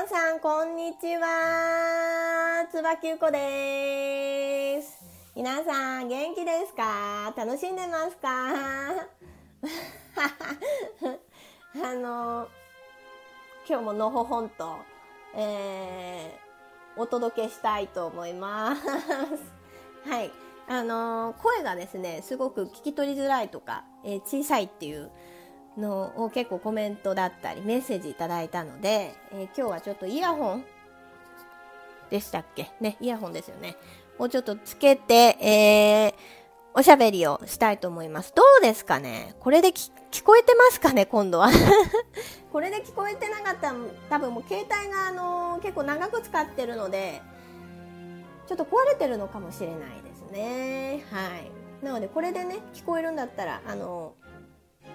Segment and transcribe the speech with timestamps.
[0.00, 2.68] 皆さんこんにちは。
[2.70, 4.96] つばきゅうこです。
[5.34, 7.34] 皆さん元気ですか？
[7.36, 8.28] 楽しんでますか？
[11.82, 12.46] あの
[13.68, 14.76] 今日ものほほんと、
[15.34, 18.82] えー、お届けしたいと思います。
[20.08, 20.30] はい。
[20.68, 25.10] あの声がですねすごく聞き取りづらいとか、えー、小さいっていう
[25.78, 30.64] のを結構コメントだったりメッセージいただいたので、えー、今日はちょっとイヤホン
[32.10, 32.70] でしたっけ？
[32.80, 33.76] ね、イヤホンですよね。
[34.18, 36.14] をちょっとつけて、えー、
[36.74, 38.32] おしゃべりをしたいと思います。
[38.34, 39.34] どうですかね？
[39.40, 39.90] これで聞
[40.24, 41.06] こえてますかね？
[41.06, 41.48] 今度は
[42.52, 43.78] これで聞こえてなかったら
[44.10, 47.20] 多分もう携帯があのー、結構長く使ってるので、
[48.46, 51.04] ちょっと壊れてるのかもしれないですね。
[51.12, 51.84] はい。
[51.84, 54.14] なのでこれでね、聞こえるんだったら、あの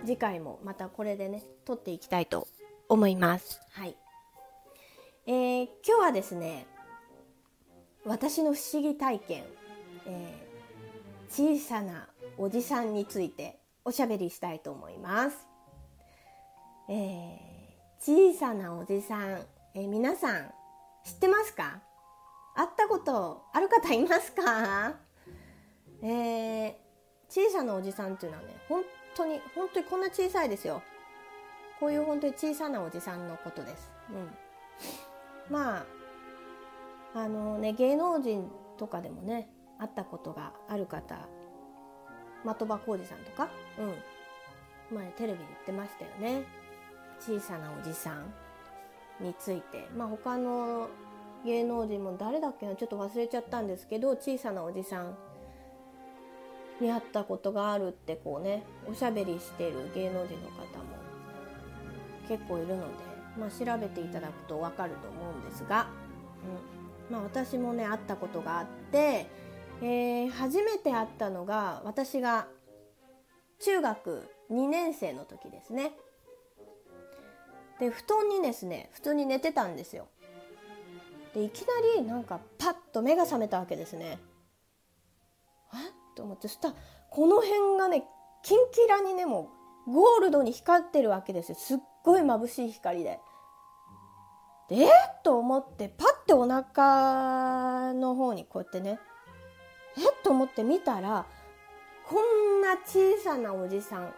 [0.06, 2.48] 次回もまたこれでね撮っていきたいと
[2.90, 3.62] 思います。
[3.72, 3.96] はい、
[5.26, 6.68] えー、今日はですね
[8.06, 9.46] 私の不思議体験、
[10.06, 15.48] えー、小さなおじさんについておしゃべりしたいと思います。
[16.90, 19.40] えー、小さなおじさん、
[19.74, 20.52] えー、皆さん
[21.06, 21.80] 知ってますか？
[22.56, 24.96] 会ったことある方いますか？
[26.02, 26.74] えー、
[27.30, 28.84] 小さなおじさんっていうのはね本
[29.16, 30.82] 当に本当にこんな小さいですよ。
[31.80, 33.92] こういう本当に小さなおじさんのことです、
[35.50, 35.86] うん、まあ
[37.20, 41.28] あのね芸能人とかでもね会ったことがある方
[42.46, 43.50] 的場浩二さんとか、
[44.92, 46.46] うん、前テレビで言ってましたよね。
[47.20, 48.34] 小さなおじさん
[49.20, 49.88] について。
[49.96, 50.88] まあ他の
[51.44, 52.76] 芸能人も誰だっけな？
[52.76, 55.18] ちょっと忘れちゃったんですけど小さなおじさん
[56.80, 61.04] に会ったことがあるってこうねおしゃべりしてる芸能人の方も
[62.28, 62.88] 結構いるので、
[63.38, 65.88] まあ、調べていただくと分かると思うんですが、
[67.10, 69.28] うんまあ、私もね会ったことがあって、
[69.82, 72.48] えー、初めて会ったのが私が
[73.60, 75.94] 中学2年生の時ですね。
[77.80, 80.08] で布団にですね普通に寝てたんですよ。
[81.34, 81.68] でいきな
[81.98, 84.20] りなんかパッと目が覚めたわけですね。
[86.16, 86.76] と思ってそしたら
[87.10, 88.04] この辺がね
[88.44, 89.50] キンキラにねも
[89.88, 91.56] うゴールドに光ってるわけですよ。
[91.60, 93.20] すっごい眩しい光で。
[94.70, 94.76] で。
[94.78, 94.90] えっ
[95.24, 99.00] と思ってパッてお腹の方にこうやってね
[99.98, 101.26] えっと思って見たら
[102.08, 104.14] こんな小さなおじさん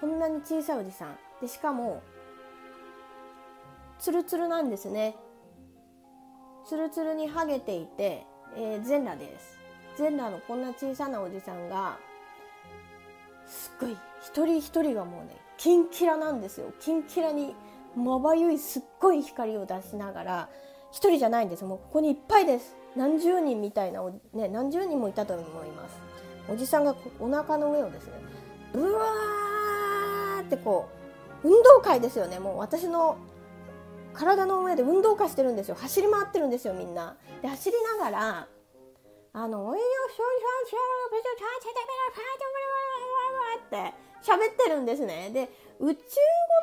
[0.00, 1.18] こんなに小さいおじさん。
[1.40, 2.02] でしかも
[3.98, 5.16] ツルツルなんですね。
[6.66, 8.24] ツルツルにハゲていて、
[8.56, 9.59] えー、全裸です。
[10.00, 11.98] 全裸のこんな小さなおじさんが
[13.46, 16.72] すっごい一人一人がもうねキンキラなんですよ。
[16.80, 17.54] キンキラに
[17.94, 20.48] まばゆいすっごい光を出しながら
[20.90, 21.64] 一人じゃないんです。
[21.64, 22.74] もうここにいっぱいです。
[22.96, 24.02] 何十人みたいな
[24.32, 26.00] ね何十人もいたと思います。
[26.48, 28.12] おじさんがお腹の上をですね
[28.72, 30.88] ブワーってこ
[31.44, 32.38] う運動会ですよね。
[32.38, 33.18] もう私の
[34.14, 35.74] 体の上で運動会してるんですよ。
[35.78, 37.16] 走り回ってるんですよみんな。
[37.42, 38.48] で走りながら
[39.32, 40.76] あの、おいよ、しょんしょんしょ、
[41.12, 41.70] べちょ、ちゃ、ちゃ、
[43.60, 45.30] って喋ってるんですね。
[45.32, 45.48] で、
[45.78, 46.04] 宇宙語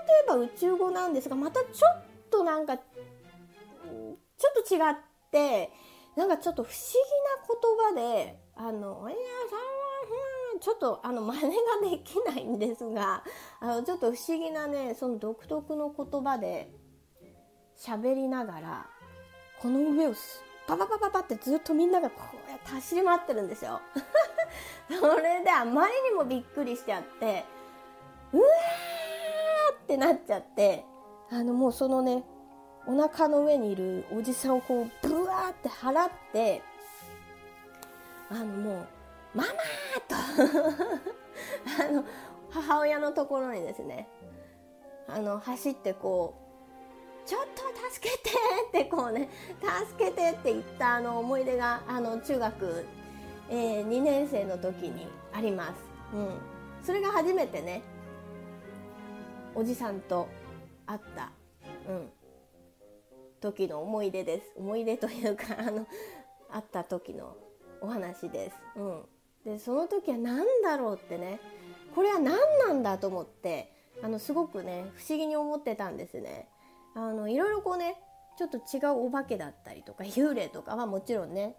[0.05, 4.95] といえば宇宙語なんですが、またちょっとなんか、ちょっと違っ
[5.31, 5.71] て、
[6.15, 6.75] なんかちょっと不思
[7.93, 9.17] 議な言葉で、あの、おいや、
[9.49, 9.67] さん
[10.59, 13.23] ちょっとあの真似ができないんですが
[13.59, 16.71] あのちょっと不思議なねその独特の言葉で
[17.79, 18.89] 喋りながら
[19.59, 20.13] この上を
[20.67, 23.79] パパパパパってずっとみんながこうやって走り回ってるんですよ。
[24.89, 27.45] それであまりにもびっくりしちゃって
[28.33, 30.85] うわーってなっちゃって
[31.29, 32.23] あのもうそのね
[32.85, 36.61] お腹の上にいるおじさんをこうブワーって払って
[38.29, 38.87] あのもう
[39.35, 39.49] 「ママ!」
[40.07, 40.15] と
[41.83, 42.03] あの
[42.49, 44.07] 母親のところにですね
[45.07, 46.46] あの走ってこう
[47.27, 47.61] ちょっと
[47.93, 48.29] 助けて
[48.69, 49.29] ってこうね
[49.89, 52.85] 助けてって言ったあの思い出があの中学、
[53.49, 55.73] えー、2年生の時にあります、
[56.15, 56.29] うん、
[56.81, 57.81] それが初めてね
[59.53, 60.29] おじさんと
[60.85, 61.31] 会った、
[61.89, 62.09] うん、
[63.41, 64.53] 時の思い出です。
[64.55, 65.85] 思い出というか あの
[66.49, 67.35] 会った時の
[67.81, 69.05] お話です、うん、
[69.43, 71.41] でその時は何だろうってね
[71.93, 73.69] これは何なんだと思って
[74.01, 76.47] あのすごくね不思議に思ってたんですね。
[76.97, 77.95] あのいろいろこうね
[78.39, 81.55] ちょっと違うお化けだったりとか幽霊とかはもちろんね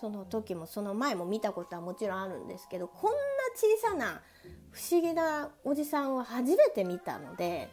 [0.00, 3.16] その時もその前も見たことはもちろんあるんですけどこんな
[3.54, 4.22] 小さな
[4.70, 7.70] 不思議なおじさんを初めて見たので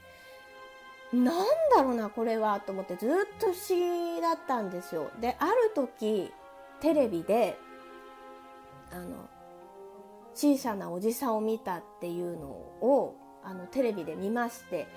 [1.14, 3.10] なんだろうなこれはと思ってずっ
[3.40, 5.10] と不思議だったんですよ。
[5.22, 6.34] である時
[6.82, 7.58] テレビで
[8.92, 9.30] あの
[10.34, 14.88] 小さなおじさんを見たっていうのをあのテレビで見まして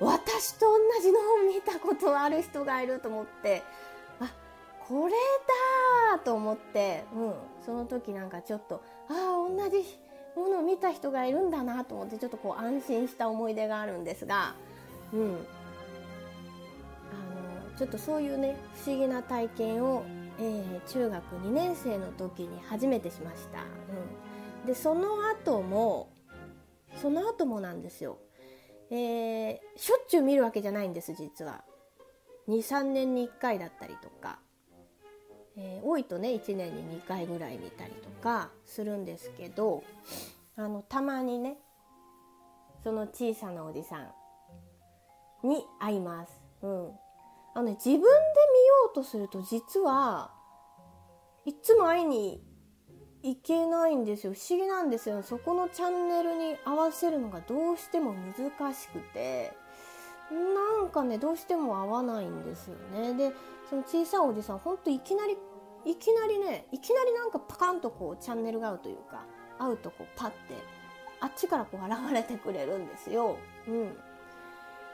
[0.00, 3.62] 私と同じのを見たことある人がいると思って
[4.20, 4.30] あ
[4.88, 5.14] これ
[6.12, 9.84] だと思って、うん、その時なんかちょっとああ同じ
[10.36, 14.54] ものを見た人がいるんだなと思ってちょっとこう安心した思い出があるんですが、
[15.12, 15.26] うん、あ
[17.72, 20.04] のちょっとそういうね不思議な体験を、
[20.40, 23.60] えー、中学2年生の時に初めてしました。
[24.62, 26.10] うん、でその後も
[27.00, 28.18] その後もなんですよ。
[28.90, 31.64] えー、しょっちゅう見るわけじゃないんです実は。
[32.48, 34.38] 23年に1回だったりとか、
[35.56, 39.82] えー、多いとね1年に2回ぐらい見たりとかするんですけど
[40.56, 41.56] あのたまにね
[42.82, 43.96] その小さなおじさ
[45.42, 46.32] んに会います。
[46.62, 46.90] うん、
[47.54, 48.10] あの、ね、自分で見よ
[48.92, 50.32] うとすると実は
[51.44, 52.42] いつも会いに
[53.24, 54.34] いけないんですよ。
[54.34, 55.22] 不思議なんですよ。
[55.22, 59.56] そこのチャンネルに合わせるのがどうしても難しくて。
[60.30, 63.14] なんかねどうしても合わないんですよね。
[63.14, 63.32] で
[63.68, 65.36] その小さいおじさんほんといきなり
[65.84, 69.24] いきなりねいきなりなんかパカンとこうチャンネルが合うというか
[69.58, 70.36] 合うとこうパッて
[71.20, 73.36] あっちからこう現れてくれるんですよ。
[73.68, 73.96] うん、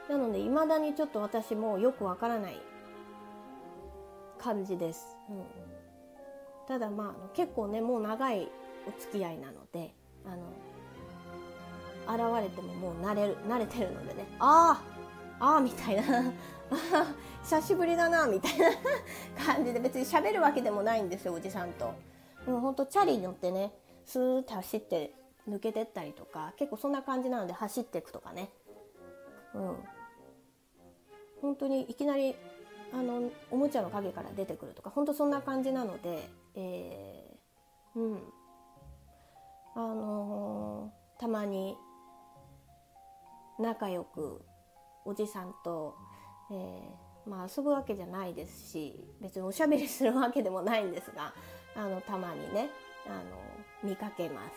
[0.09, 2.61] なので未だにちょっと私もよくわからない
[4.37, 5.17] 感じです。
[5.29, 5.80] うん。
[6.71, 8.49] ただまあ結構ねもう長い
[8.87, 9.93] お付き合いなので
[10.25, 10.47] あの
[12.39, 14.81] 現れてももう慣れる慣れてるのでねあ
[15.37, 16.31] あああみたいな
[17.43, 18.69] 久しぶりだなみたいな
[19.53, 21.93] 感じで別に喋るわけでもないんですよおじさんと。
[22.45, 23.73] でも本当チャリに乗ってね
[24.05, 25.13] スーッて走って
[25.49, 28.49] 抜けてったりとか結構そんな感じなので走っていくとかね。
[29.53, 29.75] うん。
[31.41, 32.33] 本当にいきなり
[32.93, 38.19] あのおもちゃの影から出てくるとか本当そんな感じなのでえー、うん。
[39.73, 41.77] あのー、たまに
[43.57, 44.41] 仲良く
[45.05, 45.95] おじさんと、
[46.51, 51.33] えー、まあ、遊ぶわけじゃないですし別におしゃべりするわけでもないんですが
[51.75, 52.69] あのたまにね
[53.07, 54.53] あの見かけます。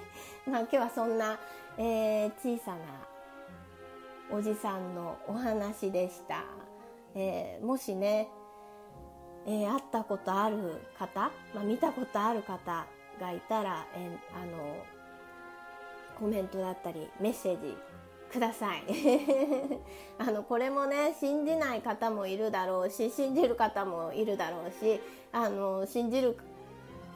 [0.50, 1.38] まあ今日はそんな、
[1.76, 2.78] えー、小さな
[4.32, 6.42] おじさんのお話でした、
[7.14, 8.28] えー、もしね
[9.46, 12.86] えー、会ったことある方、まあ、見たことある方
[13.20, 14.76] がいたら、えー、あの
[16.18, 17.76] コメントだったりメッセージ
[18.32, 18.82] ください
[20.18, 25.00] あのこれもね信じない方もいるだろうし信じる方もいるだろうし
[25.32, 26.36] あの信じる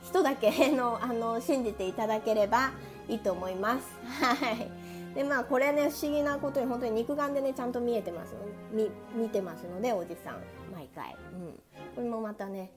[0.02, 2.70] 人だけのあの信じていただければ
[3.08, 3.88] いいと思います。
[4.20, 8.34] はいでまあこれね不思議なことに本当に肉眼でねちゃんと見えてます
[8.72, 11.16] 見見てますのでおじさん毎回。
[11.32, 11.60] うん。
[11.94, 12.70] これもまたね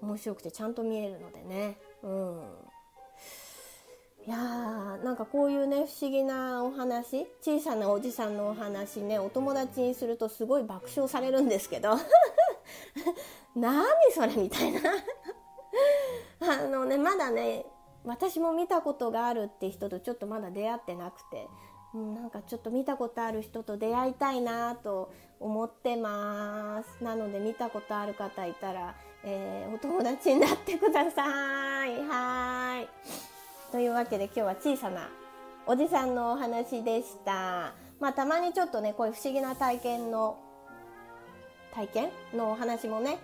[0.00, 1.78] 面白くてちゃんと見えるのでね。
[2.02, 2.42] うん。
[4.26, 11.96] いやーなんかこういうね不思議なお話小さなおじさんのお話ねお友達にするとすごい爆笑されるんですけど。
[13.54, 13.84] 何
[14.14, 14.80] それみたいな。
[16.40, 17.66] あのねまだね
[18.04, 21.48] 私も見たことがあるって人とちょっとまだ出会ってなくて
[21.94, 27.04] うん、なんかちょっと見たことある人と出会いたいなと思ってます。
[27.04, 31.98] なので見たことある方いたら、えー、お友達になってください。
[32.00, 32.88] はい。
[33.70, 35.08] というわけで今日は小さな
[35.66, 37.74] おじさんのお話でした。
[38.00, 40.38] まあたまにちょっとねこういう不思議な体験の
[41.74, 43.18] 体験のお話もね、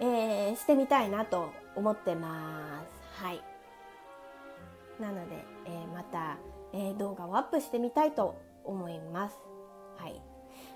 [0.00, 2.82] えー、してみたいなと思ってま
[3.16, 3.22] す。
[3.22, 3.51] はい。
[5.02, 6.38] なので、えー、また
[6.72, 9.36] え、動画をアップしてみたいと思います。
[9.96, 10.31] はい。